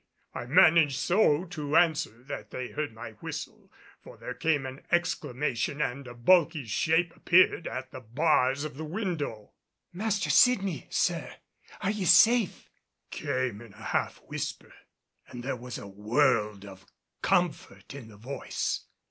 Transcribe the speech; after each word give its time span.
I 0.33 0.47
managed 0.47 0.97
so 0.97 1.45
to 1.45 1.75
answer 1.77 2.23
that 2.23 2.49
they 2.49 2.69
heard 2.69 2.91
my 2.91 3.11
whistle, 3.21 3.71
for 4.03 4.17
there 4.17 4.33
came 4.33 4.65
an 4.65 4.81
exclamation 4.91 5.79
and 5.79 6.07
a 6.07 6.15
bulky 6.15 6.65
shape 6.65 7.15
appeared 7.15 7.67
at 7.67 7.91
the 7.91 7.99
bars 7.99 8.63
of 8.63 8.77
the 8.77 8.83
window. 8.83 9.51
"Master 9.93 10.31
Sydney, 10.31 10.87
sir, 10.89 11.35
are 11.81 11.91
ye 11.91 12.05
safe?" 12.05 12.67
came 13.11 13.61
in 13.61 13.75
a 13.75 13.83
half 13.93 14.17
whisper, 14.25 14.73
and 15.27 15.43
there 15.43 15.55
was 15.55 15.77
a 15.77 15.85
world 15.85 16.65
of 16.65 16.83
comfort 17.21 17.93
in 17.93 18.07
the 18.07 18.17
voice. 18.17 18.85